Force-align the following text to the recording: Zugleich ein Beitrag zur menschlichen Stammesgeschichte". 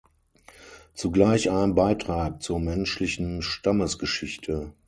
Zugleich 0.95 1.51
ein 1.51 1.75
Beitrag 1.75 2.41
zur 2.41 2.59
menschlichen 2.59 3.43
Stammesgeschichte". 3.43 4.73